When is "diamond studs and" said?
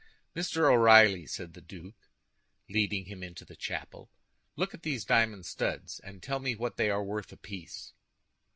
5.05-6.23